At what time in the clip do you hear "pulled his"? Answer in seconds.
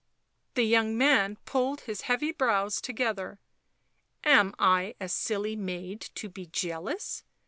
1.45-2.01